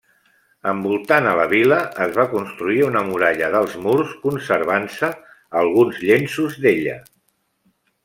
[0.69, 5.11] Envoltant a la vila es va construir una Muralla d'alts murs, conservant-se
[5.63, 7.01] alguns llenços d'ella.